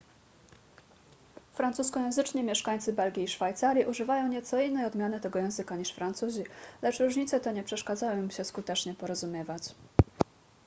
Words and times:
francuskojęzyczni 1.53 2.43
mieszkańcy 2.43 2.93
belgii 2.93 3.23
i 3.23 3.27
szwajcarii 3.27 3.85
używają 3.85 4.27
nieco 4.27 4.61
innej 4.61 4.85
odmiany 4.85 5.19
tego 5.19 5.39
języka 5.39 5.75
niż 5.75 5.91
francuzi 5.93 6.43
lecz 6.81 6.99
różnice 6.99 7.39
te 7.39 7.53
nie 7.53 7.63
przeszkadzają 7.63 8.23
im 8.23 8.31
się 8.31 8.43
skutecznie 8.43 8.93
porozumiewać 8.93 9.63